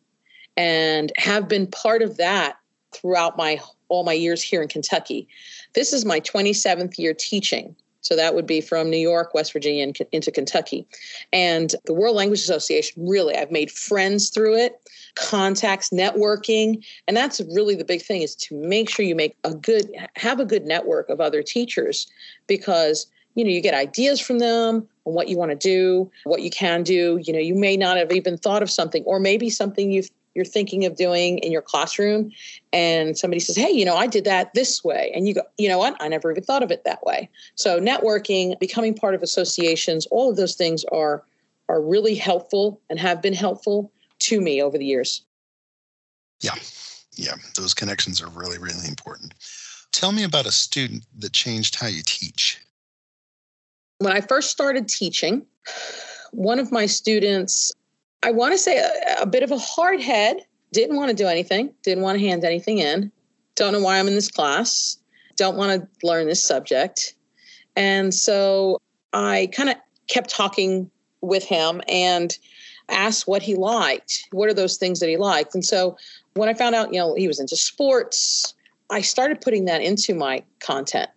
and 0.58 1.12
have 1.18 1.48
been 1.48 1.68
part 1.68 2.02
of 2.02 2.18
that 2.18 2.58
throughout 2.94 3.38
my 3.38 3.60
all 3.88 4.04
my 4.04 4.14
years 4.14 4.44
here 4.44 4.62
in 4.62 4.68
Kentucky. 4.68 5.28
This 5.74 5.94
is 5.94 6.06
my 6.06 6.20
27th 6.20 6.98
year 7.00 7.14
teaching. 7.14 7.76
So 8.01 8.15
that 8.15 8.34
would 8.34 8.46
be 8.46 8.62
from 8.62 8.89
New 8.89 8.98
York, 8.98 9.34
West 9.34 9.53
Virginia, 9.53 9.84
and 9.84 9.98
into 10.12 10.32
Kentucky. 10.32 10.88
And 11.34 11.75
the 11.86 11.94
World 11.94 12.15
Language 12.15 12.39
Association, 12.39 13.06
really, 13.06 13.36
I've 13.36 13.51
made 13.51 13.72
friends 13.72 14.29
through 14.29 14.56
it 14.56 14.79
contacts, 15.15 15.89
networking. 15.89 16.84
And 17.08 17.18
that's 17.18 17.41
really 17.53 17.75
the 17.75 17.84
big 17.84 18.01
thing 18.01 18.22
is 18.22 18.36
to 18.36 18.56
make 18.56 18.89
sure 18.89 19.06
you 19.06 19.15
make 19.15 19.36
a 19.44 19.53
good, 19.53 19.89
have 20.15 20.39
a 20.39 20.46
good 20.46 20.65
network 20.65 21.10
of 21.10 21.20
other 21.20 21.44
teachers 21.44 22.08
because 22.48 23.08
you 23.36 23.44
know 23.44 23.51
you 23.51 23.62
get 23.62 23.74
ideas 23.74 24.20
from 24.20 24.39
them 24.39 24.88
on 25.06 25.13
what 25.13 25.29
you 25.29 25.38
want 25.38 25.51
to 25.51 25.56
do 25.56 26.12
what 26.24 26.41
you 26.41 26.50
can 26.50 26.84
do 26.84 27.20
you 27.24 27.32
know 27.32 27.39
you 27.39 27.56
may 27.56 27.77
not 27.77 27.96
have 27.96 28.12
even 28.12 28.38
thought 28.38 28.63
of 28.63 28.70
something 28.70 29.03
or 29.03 29.20
maybe 29.20 29.50
something 29.50 29.91
you 29.91 30.03
you're 30.39 30.46
thinking 30.46 30.86
of 30.86 30.96
doing 30.96 31.38
in 31.39 31.51
your 31.51 31.62
classroom 31.62 32.31
and 32.72 33.17
somebody 33.17 33.41
says 33.41 33.58
hey 33.58 33.69
you 33.69 33.84
know 33.84 33.98
i 33.98 34.08
did 34.08 34.24
that 34.24 34.53
this 34.53 34.84
way 34.84 35.12
and 35.13 35.27
you 35.27 35.34
go 35.34 35.41
you 35.58 35.67
know 35.67 35.77
what 35.77 35.96
i 36.00 36.08
never 36.08 36.31
even 36.31 36.41
thought 36.41 36.63
of 36.63 36.72
it 36.72 36.86
that 36.86 37.05
way 37.05 37.29
so 37.55 37.77
networking 37.77 38.58
becoming 38.60 38.93
part 38.93 39.13
of 39.13 39.22
associations 39.22 40.08
all 40.12 40.29
of 40.29 40.38
those 40.38 40.55
things 40.55 40.86
are 40.93 41.24
are 41.69 41.81
really 41.81 42.15
helpful 42.15 42.81
and 42.89 43.00
have 43.00 43.22
been 43.22 43.34
helpful 43.34 43.91
to 44.19 44.41
me 44.41 44.62
over 44.62 44.77
the 44.77 44.86
years. 44.86 45.24
Yeah. 46.41 46.55
Yeah. 47.15 47.36
Those 47.55 47.74
connections 47.74 48.22
are 48.22 48.29
really, 48.29 48.58
really 48.58 48.88
important. 48.88 49.34
Tell 49.91 50.12
me 50.12 50.24
about 50.24 50.46
a 50.46 50.51
student 50.51 51.05
that 51.19 51.31
changed 51.34 51.75
how 51.75 51.88
you 51.88 52.01
teach. 52.03 52.60
When 54.00 54.13
I 54.13 54.22
first 54.22 54.50
started 54.50 54.88
teaching, 54.88 55.46
one 56.31 56.60
of 56.60 56.72
my 56.72 56.86
students, 56.86 57.72
I 58.24 58.32
want 58.32 58.54
to 58.54 58.58
say 58.58 58.78
a, 58.78 59.22
a 59.22 59.26
bit 59.26 59.44
of 59.44 59.52
a 59.52 59.58
hard 59.58 60.02
head, 60.02 60.38
didn't 60.74 60.96
want 60.96 61.10
to 61.10 61.16
do 61.16 61.28
anything, 61.28 61.74
didn't 61.84 62.04
want 62.04 62.20
to 62.20 62.26
hand 62.26 62.44
anything 62.44 62.80
in, 62.80 63.12
don't 63.56 63.74
know 63.74 63.82
why 63.82 64.00
I'm 64.00 64.08
in 64.08 64.16
this 64.16 64.30
class, 64.30 64.98
don't 65.36 65.58
want 65.58 65.82
to 65.82 66.08
learn 66.08 66.28
this 66.28 66.44
subject. 66.44 67.16
And 67.76 68.14
so 68.14 68.80
I 69.14 69.50
kind 69.54 69.70
of 69.70 69.76
kept 70.10 70.30
talking 70.30 70.90
with 71.22 71.44
him 71.44 71.82
and 71.88 72.38
asked 72.90 73.28
what 73.28 73.42
he 73.42 73.56
liked. 73.56 74.28
What 74.32 74.50
are 74.50 74.54
those 74.54 74.78
things 74.78 75.00
that 75.00 75.10
he 75.10 75.18
liked? 75.18 75.54
And 75.54 75.64
so 75.64 75.98
when 76.34 76.50
I 76.50 76.54
found 76.54 76.76
out, 76.76 76.94
you 76.94 77.00
know, 77.00 77.16
he 77.16 77.28
was 77.28 77.40
into 77.40 77.56
sports, 77.56 78.54
I 78.90 79.02
started 79.02 79.42
putting 79.42 79.66
that 79.66 79.82
into 79.82 80.16
my 80.16 80.44
content. 80.60 81.10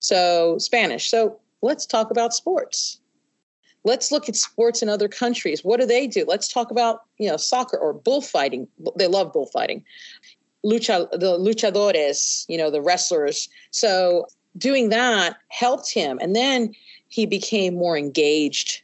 So 0.00 0.58
Spanish. 0.58 1.10
So 1.10 1.38
let's 1.62 1.86
talk 1.86 2.10
about 2.10 2.32
sports. 2.34 2.97
Let's 3.88 4.12
look 4.12 4.28
at 4.28 4.36
sports 4.36 4.82
in 4.82 4.90
other 4.90 5.08
countries. 5.08 5.64
What 5.64 5.80
do 5.80 5.86
they 5.86 6.06
do? 6.06 6.26
Let's 6.28 6.46
talk 6.46 6.70
about, 6.70 7.04
you 7.18 7.26
know, 7.26 7.38
soccer 7.38 7.78
or 7.78 7.94
bullfighting. 7.94 8.68
They 8.96 9.06
love 9.06 9.32
bullfighting. 9.32 9.82
Lucha, 10.62 11.10
the 11.10 11.38
luchadores, 11.38 12.44
you 12.48 12.58
know, 12.58 12.70
the 12.70 12.82
wrestlers. 12.82 13.48
So 13.70 14.26
doing 14.58 14.90
that 14.90 15.38
helped 15.48 15.90
him. 15.90 16.18
And 16.20 16.36
then 16.36 16.74
he 17.08 17.24
became 17.24 17.76
more 17.76 17.96
engaged 17.96 18.82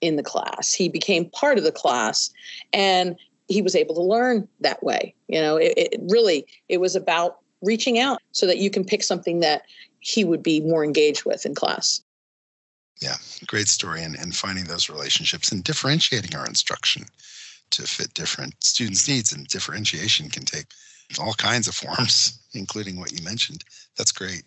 in 0.00 0.16
the 0.16 0.22
class. 0.24 0.74
He 0.74 0.88
became 0.88 1.30
part 1.30 1.56
of 1.56 1.62
the 1.62 1.70
class 1.70 2.30
and 2.72 3.16
he 3.46 3.62
was 3.62 3.76
able 3.76 3.94
to 3.94 4.02
learn 4.02 4.48
that 4.60 4.82
way. 4.82 5.14
You 5.28 5.40
know, 5.40 5.56
it, 5.56 5.74
it 5.76 6.00
really 6.08 6.44
it 6.68 6.80
was 6.80 6.96
about 6.96 7.38
reaching 7.62 8.00
out 8.00 8.20
so 8.32 8.46
that 8.46 8.58
you 8.58 8.68
can 8.68 8.84
pick 8.84 9.04
something 9.04 9.38
that 9.40 9.62
he 10.00 10.24
would 10.24 10.42
be 10.42 10.60
more 10.60 10.82
engaged 10.84 11.24
with 11.24 11.46
in 11.46 11.54
class. 11.54 12.02
Yeah, 13.00 13.16
great 13.46 13.68
story. 13.68 14.02
And, 14.02 14.16
and 14.16 14.34
finding 14.34 14.64
those 14.64 14.88
relationships 14.88 15.52
and 15.52 15.64
differentiating 15.64 16.36
our 16.36 16.46
instruction 16.46 17.04
to 17.70 17.82
fit 17.82 18.14
different 18.14 18.54
students' 18.62 19.08
needs. 19.08 19.32
And 19.32 19.46
differentiation 19.46 20.30
can 20.30 20.44
take 20.44 20.66
all 21.18 21.34
kinds 21.34 21.68
of 21.68 21.74
forms, 21.74 22.40
including 22.54 22.98
what 22.98 23.12
you 23.12 23.22
mentioned. 23.22 23.64
That's 23.96 24.12
great. 24.12 24.42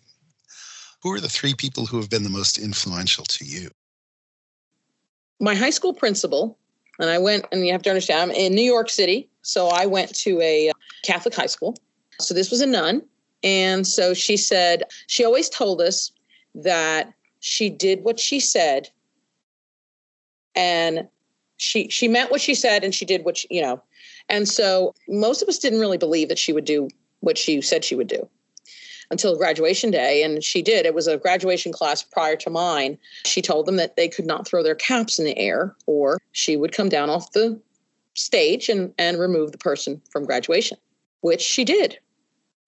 Who 1.02 1.12
are 1.12 1.20
the 1.20 1.28
three 1.28 1.54
people 1.54 1.86
who 1.86 1.98
have 1.98 2.10
been 2.10 2.24
the 2.24 2.30
most 2.30 2.58
influential 2.58 3.24
to 3.24 3.44
you? 3.44 3.70
My 5.40 5.54
high 5.54 5.70
school 5.70 5.94
principal, 5.94 6.58
and 6.98 7.08
I 7.08 7.18
went, 7.18 7.44
and 7.52 7.64
you 7.64 7.70
have 7.72 7.82
to 7.82 7.90
understand, 7.90 8.32
I'm 8.32 8.36
in 8.36 8.54
New 8.54 8.62
York 8.62 8.90
City. 8.90 9.28
So 9.42 9.68
I 9.68 9.86
went 9.86 10.14
to 10.16 10.40
a 10.40 10.70
uh, 10.70 10.72
Catholic 11.04 11.34
high 11.34 11.46
school. 11.46 11.76
So 12.20 12.34
this 12.34 12.50
was 12.50 12.60
a 12.60 12.66
nun. 12.66 13.02
And 13.44 13.86
so 13.86 14.14
she 14.14 14.36
said, 14.36 14.82
she 15.06 15.24
always 15.24 15.48
told 15.48 15.80
us 15.80 16.10
that 16.56 17.12
she 17.40 17.70
did 17.70 18.04
what 18.04 18.18
she 18.18 18.40
said. 18.40 18.88
And 20.54 21.08
she 21.56 21.88
she 21.88 22.08
meant 22.08 22.30
what 22.30 22.40
she 22.40 22.54
said 22.54 22.84
and 22.84 22.94
she 22.94 23.04
did 23.04 23.24
what 23.24 23.38
she, 23.38 23.48
you 23.50 23.62
know. 23.62 23.82
And 24.28 24.48
so 24.48 24.94
most 25.08 25.42
of 25.42 25.48
us 25.48 25.58
didn't 25.58 25.80
really 25.80 25.98
believe 25.98 26.28
that 26.28 26.38
she 26.38 26.52
would 26.52 26.64
do 26.64 26.88
what 27.20 27.38
she 27.38 27.60
said 27.60 27.84
she 27.84 27.94
would 27.94 28.08
do 28.08 28.28
until 29.10 29.36
graduation 29.36 29.90
day. 29.90 30.22
And 30.22 30.44
she 30.44 30.62
did. 30.62 30.86
It 30.86 30.94
was 30.94 31.06
a 31.06 31.16
graduation 31.16 31.72
class 31.72 32.02
prior 32.02 32.36
to 32.36 32.50
mine. 32.50 32.98
She 33.24 33.40
told 33.40 33.66
them 33.66 33.76
that 33.76 33.96
they 33.96 34.08
could 34.08 34.26
not 34.26 34.46
throw 34.46 34.62
their 34.62 34.74
caps 34.74 35.18
in 35.18 35.24
the 35.24 35.38
air 35.38 35.74
or 35.86 36.18
she 36.32 36.56
would 36.56 36.72
come 36.72 36.88
down 36.88 37.10
off 37.10 37.32
the 37.32 37.60
stage 38.14 38.68
and 38.68 38.92
and 38.98 39.18
remove 39.18 39.52
the 39.52 39.58
person 39.58 40.02
from 40.10 40.24
graduation 40.24 40.76
which 41.20 41.40
she 41.40 41.64
did 41.64 41.98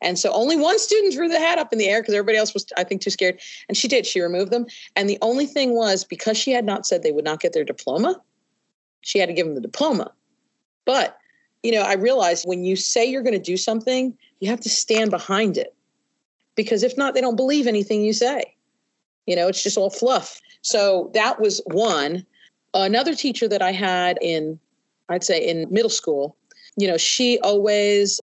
and 0.02 0.19
so 0.19 0.33
only 0.33 0.57
one 0.57 0.78
student 0.78 1.12
threw 1.12 1.28
the 1.28 1.38
hat 1.38 1.59
up 1.59 1.73
in 1.73 1.78
the 1.78 1.88
air 1.88 2.00
because 2.00 2.14
everybody 2.14 2.38
else 2.38 2.54
was, 2.54 2.66
I 2.76 2.85
think, 2.85 3.02
too 3.02 3.11
scared. 3.11 3.40
And 3.69 3.76
she 3.76 3.88
did. 3.88 4.07
She 4.07 4.21
removed 4.21 4.50
them. 4.50 4.66
And 4.97 5.09
the 5.09 5.19
only 5.21 5.47
thing 5.47 5.75
was 5.75 6.04
because 6.04 6.37
she 6.37 6.50
had 6.50 6.64
not 6.64 6.87
said 6.87 7.02
they 7.02 7.12
would 7.12 7.25
not 7.25 7.40
get 7.40 7.52
their 7.52 7.64
diploma, 7.64 8.21
she 9.02 9.19
had 9.19 9.26
to 9.26 9.33
give 9.33 9.47
them 9.47 9.54
the 9.54 9.61
diploma. 9.61 10.12
But, 10.85 11.19
you 11.62 11.73
know, 11.73 11.83
I 11.83 11.95
realized 11.95 12.47
when 12.47 12.64
you 12.64 12.76
say 12.76 13.04
you're 13.04 13.23
going 13.23 13.35
to 13.35 13.38
do 13.38 13.57
something, 13.57 14.16
you 14.40 14.49
have 14.49 14.61
to 14.61 14.71
stand 14.71 15.11
behind 15.11 15.57
it. 15.57 15.75
Because 16.54 16.83
if 16.83 16.97
not, 16.97 17.14
they 17.14 17.21
don't 17.21 17.37
believe 17.37 17.66
anything 17.66 18.02
you 18.02 18.12
say. 18.12 18.54
You 19.26 19.37
know, 19.37 19.49
it's 19.49 19.62
just 19.62 19.76
all 19.76 19.90
fluff. 19.90 20.40
So 20.62 21.11
that 21.14 21.40
was 21.40 21.62
one. 21.66 22.26
Another 22.75 23.14
teacher 23.14 23.49
that 23.49 23.62
I 23.62 23.73
had 23.73 24.19
in, 24.21 24.59
I'd 25.09 25.25
say 25.25 25.47
in 25.47 25.66
middle 25.71 25.90
school, 25.90 26.37
you 26.76 26.87
know, 26.88 26.97
she 26.97 27.38
always 27.40 28.21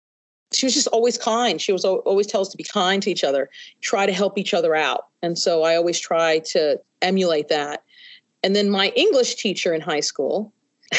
she 0.53 0.65
was 0.65 0.74
just 0.74 0.88
always 0.88 1.17
kind. 1.17 1.62
She 1.62 1.72
was 1.72 1.86
always 1.86 2.27
tell 2.27 2.41
us 2.41 2.50
to 2.50 2.58
be 2.58 2.63
kind 2.63 3.01
to 3.03 3.12
each 3.12 3.24
other, 3.24 3.50
try 3.81 4.05
to 4.05 4.13
help 4.13 4.38
each 4.38 4.53
other 4.53 4.75
out. 4.75 5.08
And 5.22 5.38
so 5.38 5.63
I 5.63 5.75
always 5.75 6.00
try 6.00 6.39
to 6.39 6.79
emulate 7.01 7.48
that. 7.48 7.84
And 8.43 8.55
then 8.55 8.70
my 8.70 8.89
English 8.96 9.36
teacher 9.36 9.74
in 9.74 9.81
high 9.81 10.00
school, 10.00 10.51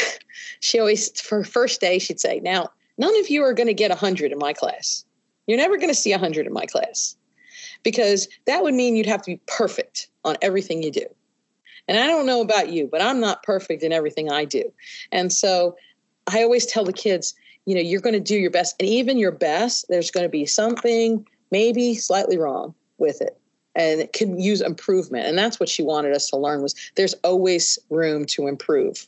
she 0.61 0.79
always, 0.79 1.21
for 1.21 1.45
first 1.45 1.81
day, 1.81 1.99
she'd 1.99 2.21
say, 2.21 2.41
Now, 2.41 2.71
none 2.99 3.19
of 3.21 3.29
you 3.29 3.43
are 3.43 3.53
going 3.53 3.67
to 3.67 3.75
get 3.75 3.91
100 3.91 4.33
in 4.33 4.39
my 4.39 4.53
class. 4.53 5.05
You're 5.47 5.59
never 5.59 5.77
going 5.77 5.89
to 5.89 5.95
see 5.95 6.13
100 6.13 6.47
in 6.47 6.53
my 6.53 6.67
class 6.67 7.17
because 7.83 8.29
that 8.47 8.63
would 8.63 8.75
mean 8.75 8.97
you'd 8.97 9.07
have 9.07 9.23
to 9.23 9.33
be 9.33 9.41
perfect 9.47 10.09
on 10.25 10.37
everything 10.41 10.83
you 10.83 10.91
do. 10.91 11.07
And 11.89 11.99
I 11.99 12.07
don't 12.07 12.27
know 12.27 12.41
about 12.41 12.71
you, 12.71 12.87
but 12.87 13.03
I'm 13.03 13.21
not 13.21 13.43
perfect 13.43 13.83
in 13.83 13.93
everything 13.93 14.31
I 14.31 14.45
do. 14.45 14.73
And 15.11 15.33
so 15.33 15.77
I 16.29 16.43
always 16.43 16.65
tell 16.65 16.85
the 16.85 16.93
kids, 16.93 17.35
you 17.67 17.75
know 17.75 17.81
you're 17.81 18.01
going 18.01 18.13
to 18.15 18.21
do 18.21 18.37
your 18.37 18.51
best 18.51 18.77
and 18.81 18.89
even 18.89 19.19
your 19.19 19.33
best 19.33 19.87
there's 19.89 20.11
going 20.11 20.25
to 20.25 20.31
be 20.31 20.47
something 20.47 21.27
maybe 21.51 21.95
slightly 21.95 22.39
wrong 22.39 22.75
with 22.99 23.21
it 23.21 23.39
and 23.75 24.01
it 24.01 24.13
can 24.13 24.39
use 24.39 24.61
improvement 24.61 25.27
and 25.27 25.39
that's 25.39 25.59
what 25.59 25.69
she 25.69 25.83
wanted 25.83 26.15
us 26.15 26.29
to 26.31 26.37
learn 26.37 26.63
was 26.63 26.75
there's 26.97 27.15
always 27.25 27.79
room 27.91 28.25
to 28.27 28.47
improve. 28.47 29.07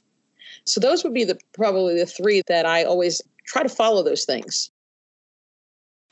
So 0.67 0.81
those 0.81 1.05
would 1.05 1.13
be 1.13 1.25
the 1.25 1.39
probably 1.53 1.99
the 1.99 2.07
three 2.07 2.43
that 2.47 2.67
i 2.67 2.85
always 2.85 3.21
try 3.47 3.63
to 3.63 3.69
follow 3.69 4.03
those 4.03 4.25
things. 4.25 4.71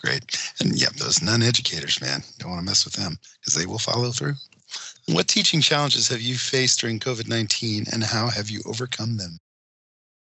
Great. 0.00 0.36
And 0.60 0.78
yeah 0.78 0.88
those 0.98 1.22
non-educators 1.22 2.00
man 2.00 2.22
don't 2.38 2.50
want 2.50 2.60
to 2.60 2.66
mess 2.66 2.84
with 2.84 2.94
them 2.94 3.18
because 3.40 3.54
they 3.54 3.66
will 3.66 3.78
follow 3.78 4.10
through. 4.10 4.34
What 5.08 5.28
teaching 5.28 5.60
challenges 5.60 6.08
have 6.08 6.20
you 6.20 6.36
faced 6.36 6.80
during 6.80 6.98
covid-19 6.98 7.92
and 7.92 8.04
how 8.04 8.28
have 8.28 8.50
you 8.50 8.62
overcome 8.66 9.16
them 9.16 9.38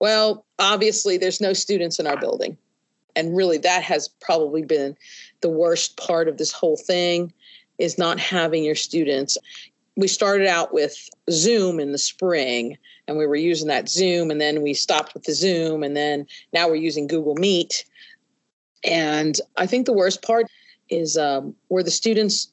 well, 0.00 0.44
obviously, 0.58 1.16
there's 1.16 1.40
no 1.40 1.52
students 1.52 1.98
in 1.98 2.06
our 2.06 2.18
building. 2.18 2.56
And 3.16 3.36
really, 3.36 3.58
that 3.58 3.82
has 3.82 4.08
probably 4.08 4.62
been 4.62 4.96
the 5.40 5.48
worst 5.48 5.96
part 5.96 6.28
of 6.28 6.36
this 6.36 6.52
whole 6.52 6.76
thing 6.76 7.32
is 7.78 7.98
not 7.98 8.18
having 8.18 8.64
your 8.64 8.74
students. 8.74 9.38
We 9.96 10.08
started 10.08 10.48
out 10.48 10.74
with 10.74 11.08
Zoom 11.30 11.78
in 11.78 11.92
the 11.92 11.98
spring, 11.98 12.76
and 13.06 13.16
we 13.16 13.26
were 13.26 13.36
using 13.36 13.68
that 13.68 13.88
Zoom, 13.88 14.30
and 14.30 14.40
then 14.40 14.62
we 14.62 14.74
stopped 14.74 15.14
with 15.14 15.24
the 15.24 15.34
Zoom, 15.34 15.82
and 15.82 15.96
then 15.96 16.26
now 16.52 16.68
we're 16.68 16.74
using 16.76 17.06
Google 17.06 17.34
Meet. 17.36 17.84
And 18.82 19.40
I 19.56 19.66
think 19.66 19.86
the 19.86 19.92
worst 19.92 20.22
part 20.22 20.46
is 20.90 21.16
um, 21.16 21.54
where 21.68 21.82
the 21.82 21.90
students 21.90 22.48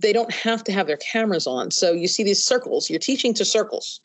they 0.00 0.12
don't 0.12 0.32
have 0.32 0.62
to 0.64 0.72
have 0.72 0.86
their 0.86 0.98
cameras 0.98 1.46
on. 1.46 1.70
So 1.70 1.92
you 1.92 2.08
see 2.08 2.22
these 2.22 2.42
circles. 2.42 2.90
You're 2.90 2.98
teaching 2.98 3.32
to 3.34 3.44
circles. 3.44 4.00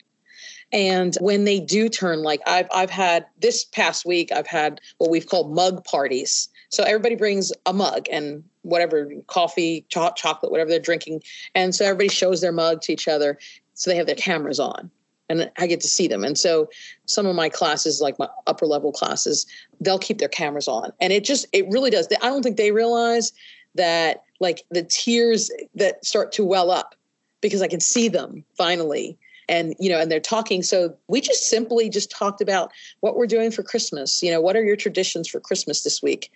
And 0.72 1.16
when 1.20 1.44
they 1.44 1.60
do 1.60 1.88
turn, 1.88 2.22
like 2.22 2.40
I've 2.46 2.68
I've 2.72 2.90
had 2.90 3.26
this 3.40 3.64
past 3.64 4.06
week, 4.06 4.32
I've 4.32 4.46
had 4.46 4.80
what 4.98 5.10
we've 5.10 5.26
called 5.26 5.54
mug 5.54 5.84
parties. 5.84 6.48
So 6.70 6.82
everybody 6.84 7.14
brings 7.14 7.52
a 7.66 7.72
mug 7.74 8.06
and 8.10 8.42
whatever 8.62 9.10
coffee, 9.26 9.84
cho- 9.88 10.12
chocolate, 10.16 10.50
whatever 10.50 10.70
they're 10.70 10.80
drinking, 10.80 11.22
and 11.54 11.74
so 11.74 11.84
everybody 11.84 12.08
shows 12.08 12.40
their 12.40 12.52
mug 12.52 12.80
to 12.82 12.92
each 12.92 13.06
other. 13.06 13.38
So 13.74 13.90
they 13.90 13.96
have 13.96 14.06
their 14.06 14.14
cameras 14.14 14.58
on, 14.58 14.90
and 15.28 15.50
I 15.58 15.66
get 15.66 15.80
to 15.80 15.88
see 15.88 16.08
them. 16.08 16.24
And 16.24 16.38
so 16.38 16.70
some 17.04 17.26
of 17.26 17.36
my 17.36 17.50
classes, 17.50 18.00
like 18.00 18.18
my 18.18 18.28
upper 18.46 18.66
level 18.66 18.92
classes, 18.92 19.46
they'll 19.80 19.98
keep 19.98 20.18
their 20.18 20.28
cameras 20.28 20.68
on, 20.68 20.92
and 21.00 21.12
it 21.12 21.24
just 21.24 21.46
it 21.52 21.68
really 21.68 21.90
does. 21.90 22.08
I 22.22 22.28
don't 22.28 22.42
think 22.42 22.56
they 22.56 22.72
realize 22.72 23.32
that 23.74 24.22
like 24.40 24.64
the 24.70 24.82
tears 24.82 25.50
that 25.74 26.02
start 26.04 26.32
to 26.32 26.44
well 26.44 26.70
up 26.70 26.94
because 27.42 27.60
I 27.60 27.68
can 27.68 27.80
see 27.80 28.08
them 28.08 28.44
finally 28.56 29.18
and 29.48 29.74
you 29.78 29.90
know 29.90 30.00
and 30.00 30.10
they're 30.10 30.20
talking. 30.20 30.62
So 30.62 30.96
we 31.08 31.20
just 31.20 31.48
simply 31.48 31.88
just 31.88 32.10
talked 32.10 32.40
about 32.40 32.70
what 33.00 33.16
we're 33.16 33.26
doing 33.26 33.50
for 33.50 33.62
christmas. 33.62 34.22
You 34.22 34.30
know 34.30 34.40
what 34.40 34.56
are 34.56 34.64
your 34.64 34.76
traditions 34.76 35.28
for 35.28 35.40
christmas 35.40 35.82
this 35.82 36.02
week? 36.02 36.30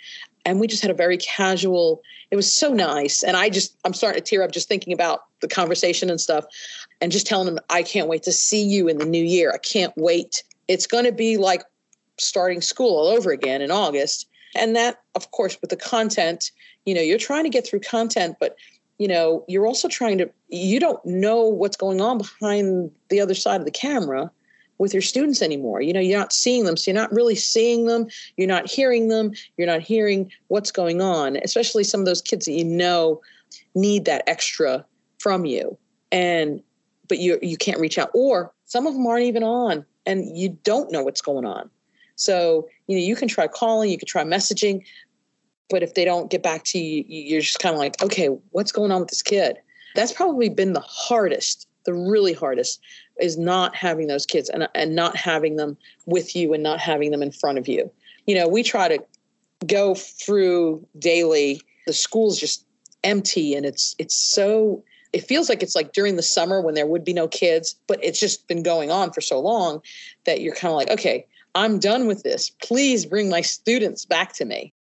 And 0.44 0.60
we 0.60 0.66
just 0.66 0.82
had 0.82 0.90
a 0.90 0.94
very 0.94 1.16
casual 1.18 2.02
it 2.30 2.36
was 2.36 2.52
so 2.52 2.72
nice. 2.72 3.22
And 3.22 3.36
i 3.36 3.48
just 3.48 3.76
i'm 3.84 3.94
starting 3.94 4.22
to 4.22 4.28
tear 4.28 4.42
up 4.42 4.52
just 4.52 4.68
thinking 4.68 4.92
about 4.92 5.24
the 5.40 5.48
conversation 5.48 6.10
and 6.10 6.20
stuff 6.20 6.44
and 7.00 7.12
just 7.12 7.26
telling 7.26 7.46
them 7.46 7.62
i 7.70 7.82
can't 7.82 8.08
wait 8.08 8.22
to 8.24 8.32
see 8.32 8.62
you 8.62 8.88
in 8.88 8.98
the 8.98 9.06
new 9.06 9.24
year. 9.24 9.52
I 9.52 9.58
can't 9.58 9.92
wait. 9.96 10.42
It's 10.68 10.86
going 10.86 11.04
to 11.04 11.12
be 11.12 11.36
like 11.36 11.62
starting 12.18 12.60
school 12.60 12.96
all 12.96 13.08
over 13.08 13.30
again 13.30 13.62
in 13.62 13.70
august. 13.70 14.28
And 14.54 14.74
that 14.74 15.02
of 15.14 15.30
course 15.32 15.58
with 15.60 15.70
the 15.70 15.76
content 15.76 16.50
you 16.86 16.94
know 16.94 17.02
you're 17.02 17.18
trying 17.18 17.44
to 17.44 17.50
get 17.50 17.66
through 17.66 17.80
content 17.80 18.36
but 18.40 18.56
you 18.98 19.08
know 19.08 19.44
you're 19.48 19.66
also 19.66 19.88
trying 19.88 20.18
to 20.18 20.30
you 20.48 20.80
don't 20.80 21.04
know 21.04 21.44
what's 21.44 21.76
going 21.76 22.00
on 22.00 22.18
behind 22.18 22.90
the 23.08 23.20
other 23.20 23.34
side 23.34 23.60
of 23.60 23.64
the 23.64 23.70
camera 23.70 24.30
with 24.78 24.92
your 24.92 25.02
students 25.02 25.42
anymore. 25.42 25.80
You 25.80 25.92
know 25.92 26.00
you're 26.00 26.18
not 26.18 26.32
seeing 26.32 26.64
them. 26.64 26.76
So 26.76 26.90
you're 26.90 27.00
not 27.00 27.12
really 27.12 27.34
seeing 27.34 27.86
them. 27.86 28.06
You're 28.36 28.48
not 28.48 28.70
hearing 28.70 29.08
them. 29.08 29.32
You're 29.56 29.66
not 29.66 29.80
hearing 29.80 30.30
what's 30.48 30.70
going 30.70 31.00
on 31.00 31.36
especially 31.36 31.84
some 31.84 32.00
of 32.00 32.06
those 32.06 32.22
kids 32.22 32.46
that 32.46 32.52
you 32.52 32.64
know 32.64 33.20
need 33.74 34.04
that 34.04 34.24
extra 34.26 34.84
from 35.18 35.44
you. 35.44 35.76
And 36.12 36.62
but 37.08 37.18
you 37.18 37.38
you 37.42 37.56
can't 37.56 37.80
reach 37.80 37.98
out. 37.98 38.10
Or 38.14 38.52
some 38.64 38.86
of 38.86 38.94
them 38.94 39.06
aren't 39.06 39.24
even 39.24 39.42
on 39.42 39.84
and 40.06 40.36
you 40.36 40.56
don't 40.62 40.90
know 40.90 41.02
what's 41.02 41.20
going 41.20 41.44
on. 41.44 41.70
So 42.16 42.68
you 42.86 42.96
know 42.96 43.02
you 43.02 43.16
can 43.16 43.28
try 43.28 43.46
calling 43.46 43.90
you 43.90 43.98
can 43.98 44.08
try 44.08 44.24
messaging 44.24 44.84
but 45.68 45.82
if 45.82 45.94
they 45.94 46.04
don't 46.04 46.30
get 46.30 46.42
back 46.42 46.64
to 46.64 46.78
you, 46.78 47.04
you're 47.08 47.40
just 47.40 47.58
kind 47.58 47.74
of 47.74 47.78
like, 47.78 48.00
okay, 48.02 48.28
what's 48.50 48.72
going 48.72 48.92
on 48.92 49.00
with 49.00 49.10
this 49.10 49.22
kid? 49.22 49.56
That's 49.94 50.12
probably 50.12 50.48
been 50.48 50.72
the 50.72 50.80
hardest, 50.80 51.66
the 51.84 51.94
really 51.94 52.32
hardest, 52.32 52.80
is 53.20 53.38
not 53.38 53.74
having 53.74 54.06
those 54.06 54.26
kids 54.26 54.48
and, 54.50 54.68
and 54.74 54.94
not 54.94 55.16
having 55.16 55.56
them 55.56 55.76
with 56.04 56.36
you 56.36 56.52
and 56.52 56.62
not 56.62 56.80
having 56.80 57.10
them 57.10 57.22
in 57.22 57.32
front 57.32 57.58
of 57.58 57.66
you. 57.66 57.90
You 58.26 58.34
know, 58.34 58.48
we 58.48 58.62
try 58.62 58.88
to 58.88 59.02
go 59.66 59.94
through 59.94 60.86
daily, 60.98 61.60
the 61.86 61.92
school's 61.92 62.38
just 62.38 62.64
empty 63.04 63.54
and 63.54 63.64
it's 63.64 63.94
it's 63.98 64.16
so 64.16 64.82
it 65.12 65.20
feels 65.20 65.48
like 65.48 65.62
it's 65.62 65.76
like 65.76 65.92
during 65.92 66.16
the 66.16 66.22
summer 66.22 66.60
when 66.60 66.74
there 66.74 66.86
would 66.86 67.04
be 67.04 67.12
no 67.12 67.28
kids, 67.28 67.76
but 67.86 67.98
it's 68.02 68.20
just 68.20 68.46
been 68.48 68.62
going 68.62 68.90
on 68.90 69.12
for 69.12 69.20
so 69.20 69.40
long 69.40 69.80
that 70.24 70.40
you're 70.40 70.54
kind 70.54 70.72
of 70.72 70.76
like, 70.76 70.90
okay, 70.90 71.24
I'm 71.54 71.78
done 71.78 72.06
with 72.06 72.22
this. 72.22 72.50
Please 72.62 73.06
bring 73.06 73.30
my 73.30 73.40
students 73.40 74.04
back 74.04 74.34
to 74.34 74.44
me. 74.44 74.74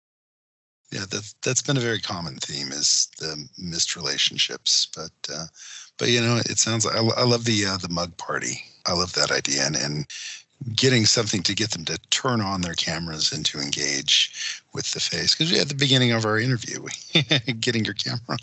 Yeah, 0.94 1.06
that 1.10 1.34
that's 1.42 1.62
been 1.64 1.78
a 1.78 1.82
very 1.82 2.00
common 2.00 2.36
theme 2.36 2.72
is 2.72 3.10
the 3.18 3.50
missed 3.58 3.96
relationships. 3.96 4.88
But 4.96 5.34
uh, 5.34 5.46
but 5.98 6.10
you 6.10 6.22
know, 6.22 6.40
it 6.46 6.60
sounds 6.60 6.86
like 6.86 6.96
I, 6.96 7.00
I 7.00 7.24
love 7.24 7.46
the 7.46 7.66
uh, 7.66 7.78
the 7.78 7.90
mug 7.90 8.16
party. 8.18 8.64
I 8.86 8.94
love 8.94 9.14
that 9.14 9.32
idea, 9.32 9.66
and 9.66 9.76
and 9.76 10.06
getting 10.76 11.06
something 11.06 11.42
to 11.44 11.56
get 11.56 11.72
them 11.72 11.84
to 11.86 11.98
turn 12.10 12.42
on 12.42 12.62
their 12.62 12.76
cameras 12.76 13.32
and 13.32 13.46
to 13.46 13.60
engage 13.60 14.62
with 14.74 14.90
the 14.92 15.00
face 15.00 15.36
because 15.36 15.52
at 15.60 15.68
the 15.68 15.76
beginning 15.76 16.14
of 16.14 16.26
our 16.26 16.40
interview 16.40 16.86
getting 17.60 17.84
your 17.84 17.96
camera 17.96 18.22
on 18.30 18.38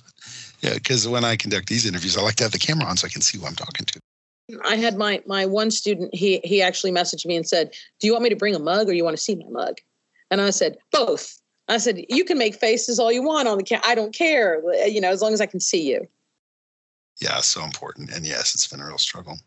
yeah 0.61 0.75
because 0.75 1.09
when 1.09 1.25
i 1.25 1.35
conduct 1.35 1.67
these 1.67 1.87
interviews 1.87 2.19
i 2.19 2.21
like 2.21 2.35
to 2.35 2.43
have 2.43 2.53
the 2.53 2.59
camera 2.59 2.85
on 2.85 2.97
so 2.97 3.07
i 3.07 3.09
can 3.09 3.23
see 3.23 3.39
who 3.39 3.47
i'm 3.47 3.55
talking 3.55 3.87
to 3.87 3.99
i 4.67 4.77
had 4.77 4.99
my 4.99 5.23
my 5.25 5.47
one 5.47 5.71
student 5.71 6.15
he 6.15 6.41
he 6.45 6.61
actually 6.61 6.93
messaged 6.93 7.25
me 7.25 7.37
and 7.37 7.49
said 7.49 7.73
do 8.01 8.07
you 8.07 8.13
want 8.13 8.23
me 8.23 8.29
to 8.29 8.37
bring 8.37 8.55
a 8.55 8.59
mug 8.59 8.87
or 8.87 8.93
you 8.93 9.05
want 9.05 9.17
to 9.17 9.23
see 9.23 9.37
my 9.37 9.49
mug 9.49 9.79
and 10.31 10.43
i 10.43 10.51
said 10.51 10.77
both 10.93 11.40
i 11.71 11.79
said 11.79 12.05
you 12.09 12.25
can 12.25 12.37
make 12.37 12.55
faces 12.55 12.99
all 12.99 13.11
you 13.11 13.23
want 13.23 13.49
on 13.49 13.57
the 13.57 13.65
camera 13.65 13.87
i 13.87 13.95
don't 13.95 14.15
care 14.15 14.63
uh, 14.67 14.85
you 14.85 15.01
know 15.01 15.11
as 15.11 15.23
long 15.23 15.33
as 15.33 15.41
i 15.41 15.47
can 15.47 15.61
see 15.61 15.91
you 15.91 16.07
yeah 17.21 17.41
so 17.41 17.65
important 17.65 18.11
and 18.11 18.27
yes 18.27 18.55
it's 18.55 18.67
been 18.67 18.81
a 18.81 18.87
real 18.87 18.99
struggle 18.99 19.39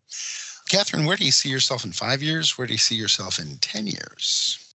Catherine, 0.70 1.06
where 1.06 1.18
do 1.18 1.26
you 1.26 1.32
see 1.32 1.50
yourself 1.50 1.86
in 1.86 1.92
five 1.92 2.24
years? 2.24 2.58
Where 2.58 2.66
do 2.66 2.74
you 2.74 2.80
see 2.80 2.96
yourself 2.96 3.40
in 3.40 3.58
10 3.60 3.88
years? 3.88 4.74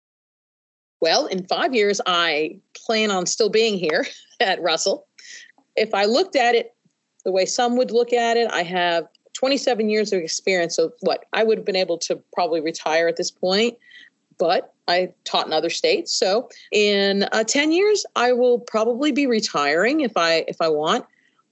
Well, 1.01 1.27
in 1.27 1.47
five 1.47 1.75
years, 1.75 2.01
I 2.07 2.59
plan 2.75 3.11
on 3.11 3.27
still 3.27 3.49
being 3.49 3.79
here 3.79 4.07
at 4.41 4.61
Russell. 4.63 5.07
If 5.77 5.95
I 5.95 6.05
looked 6.05 6.37
at 6.37 6.55
it 6.55 6.75
the 7.25 7.33
way 7.33 7.47
some 7.47 7.77
would 7.77 7.91
look 7.91 8.13
at 8.13 8.37
it, 8.37 8.51
I 8.53 8.63
have 8.63 9.09
27 9.35 9.89
years 9.89 10.13
of 10.13 10.21
experience. 10.21 10.77
So, 10.77 10.93
what 11.01 11.25
I 11.33 11.45
would 11.45 11.59
have 11.59 11.65
been 11.65 11.77
able 11.77 11.99
to 11.99 12.17
probably 12.33 12.61
retire 12.61 13.09
at 13.09 13.17
this 13.17 13.31
point, 13.31 13.77
but 14.39 14.73
I 14.87 15.13
taught 15.25 15.47
in 15.47 15.53
other 15.53 15.71
states. 15.71 16.13
So, 16.13 16.49
in 16.73 17.25
uh, 17.33 17.45
10 17.45 17.73
years, 17.73 18.07
I 18.17 18.33
will 18.33 18.61
probably 18.61 19.13
be 19.13 19.27
retiring 19.27 20.01
if 20.01 20.17
I 20.17 20.45
if 20.49 20.61
I 20.61 20.69
want, 20.69 21.05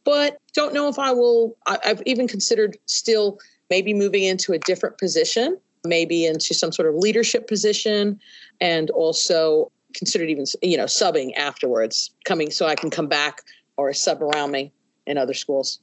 but 0.05 0.38
don't 0.55 0.73
know 0.73 0.88
if 0.88 0.99
I 0.99 1.12
will. 1.12 1.57
I, 1.66 1.78
I've 1.85 2.02
even 2.07 2.28
considered 2.28 2.76
still 2.87 3.38
maybe 3.69 3.93
moving 3.93 4.25
into 4.25 4.52
a 4.52 4.59
different 4.59 4.99
position, 4.99 5.59
maybe 5.85 6.25
into 6.25 6.55
some 6.55 6.73
sort 6.73 6.88
of 6.88 6.95
leadership 6.95 7.49
position, 7.49 8.21
and 8.61 8.90
also 8.90 9.71
considered 9.95 10.31
even 10.31 10.47
you 10.62 10.76
know 10.76 10.85
subbing 10.85 11.37
afterwards, 11.37 12.11
coming 12.25 12.50
so 12.50 12.66
I 12.66 12.75
can 12.75 12.90
come 12.90 13.09
back 13.09 13.43
or 13.76 13.93
sub 13.93 14.23
around 14.23 14.50
me 14.50 14.73
in 15.07 15.19
other 15.19 15.35
schools. 15.35 15.81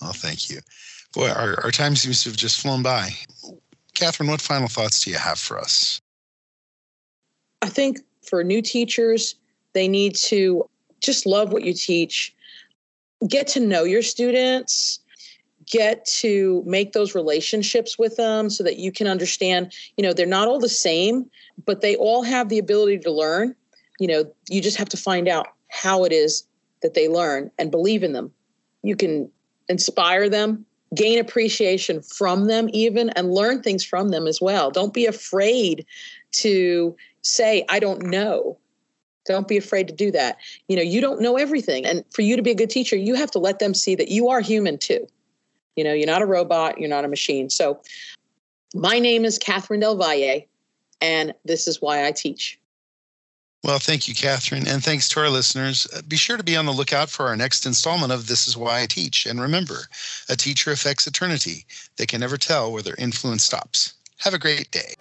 Oh, 0.00 0.12
thank 0.14 0.48
you. 0.48 0.60
Boy, 1.12 1.28
our, 1.28 1.60
our 1.64 1.70
time 1.70 1.96
seems 1.96 2.22
to 2.22 2.28
have 2.30 2.36
just 2.36 2.60
flown 2.60 2.82
by. 2.82 3.10
Catherine, 3.98 4.30
what 4.30 4.40
final 4.40 4.68
thoughts 4.68 5.00
do 5.04 5.10
you 5.10 5.16
have 5.16 5.40
for 5.40 5.58
us? 5.58 6.00
I 7.62 7.68
think 7.68 7.98
for 8.22 8.44
new 8.44 8.62
teachers, 8.62 9.34
they 9.72 9.88
need 9.88 10.14
to 10.16 10.68
just 11.00 11.26
love 11.26 11.52
what 11.52 11.64
you 11.64 11.74
teach, 11.74 12.32
get 13.26 13.48
to 13.48 13.60
know 13.60 13.82
your 13.82 14.02
students, 14.02 15.00
get 15.66 16.04
to 16.06 16.62
make 16.64 16.92
those 16.92 17.16
relationships 17.16 17.98
with 17.98 18.14
them 18.16 18.50
so 18.50 18.62
that 18.62 18.78
you 18.78 18.92
can 18.92 19.08
understand, 19.08 19.72
you 19.96 20.04
know, 20.04 20.12
they're 20.12 20.26
not 20.26 20.46
all 20.46 20.60
the 20.60 20.68
same, 20.68 21.28
but 21.66 21.80
they 21.80 21.96
all 21.96 22.22
have 22.22 22.48
the 22.48 22.58
ability 22.58 22.98
to 22.98 23.10
learn. 23.10 23.52
You 23.98 24.06
know, 24.06 24.32
you 24.48 24.60
just 24.60 24.76
have 24.76 24.88
to 24.90 24.96
find 24.96 25.26
out 25.26 25.48
how 25.70 26.04
it 26.04 26.12
is 26.12 26.44
that 26.82 26.94
they 26.94 27.08
learn 27.08 27.50
and 27.58 27.72
believe 27.72 28.04
in 28.04 28.12
them. 28.12 28.30
You 28.84 28.94
can 28.94 29.28
inspire 29.68 30.28
them, 30.28 30.64
gain 30.94 31.18
appreciation 31.18 32.02
from 32.02 32.46
them, 32.46 32.68
even, 32.72 33.10
and 33.10 33.32
learn 33.32 33.62
things 33.62 33.84
from 33.84 34.08
them 34.08 34.26
as 34.26 34.40
well. 34.40 34.70
Don't 34.70 34.94
be 34.94 35.06
afraid 35.06 35.84
to 36.32 36.96
say, 37.22 37.64
I 37.68 37.78
don't 37.78 38.02
know. 38.02 38.58
Don't 39.26 39.46
be 39.46 39.58
afraid 39.58 39.88
to 39.88 39.94
do 39.94 40.10
that. 40.12 40.38
You 40.68 40.76
know, 40.76 40.82
you 40.82 41.00
don't 41.00 41.20
know 41.20 41.36
everything. 41.36 41.84
And 41.84 42.04
for 42.10 42.22
you 42.22 42.36
to 42.36 42.42
be 42.42 42.50
a 42.50 42.54
good 42.54 42.70
teacher, 42.70 42.96
you 42.96 43.14
have 43.14 43.30
to 43.32 43.38
let 43.38 43.58
them 43.58 43.74
see 43.74 43.94
that 43.94 44.08
you 44.08 44.28
are 44.28 44.40
human 44.40 44.78
too. 44.78 45.06
You 45.76 45.84
know, 45.84 45.92
you're 45.92 46.06
not 46.06 46.22
a 46.22 46.26
robot, 46.26 46.78
you're 46.78 46.88
not 46.88 47.04
a 47.04 47.08
machine. 47.08 47.50
So, 47.50 47.80
my 48.74 48.98
name 48.98 49.24
is 49.24 49.38
Catherine 49.38 49.80
Del 49.80 49.96
Valle, 49.96 50.42
and 51.00 51.34
this 51.44 51.68
is 51.68 51.80
why 51.80 52.06
I 52.06 52.12
teach. 52.12 52.58
Well, 53.68 53.78
thank 53.78 54.08
you, 54.08 54.14
Catherine. 54.14 54.66
And 54.66 54.82
thanks 54.82 55.10
to 55.10 55.20
our 55.20 55.28
listeners. 55.28 55.86
Uh, 55.94 56.00
be 56.08 56.16
sure 56.16 56.38
to 56.38 56.42
be 56.42 56.56
on 56.56 56.64
the 56.64 56.72
lookout 56.72 57.10
for 57.10 57.26
our 57.26 57.36
next 57.36 57.66
installment 57.66 58.10
of 58.10 58.26
This 58.26 58.48
Is 58.48 58.56
Why 58.56 58.80
I 58.80 58.86
Teach. 58.86 59.26
And 59.26 59.42
remember, 59.42 59.88
a 60.30 60.36
teacher 60.36 60.72
affects 60.72 61.06
eternity. 61.06 61.66
They 61.98 62.06
can 62.06 62.20
never 62.20 62.38
tell 62.38 62.72
where 62.72 62.80
their 62.80 62.94
influence 62.94 63.44
stops. 63.44 63.92
Have 64.20 64.32
a 64.32 64.38
great 64.38 64.70
day. 64.70 64.94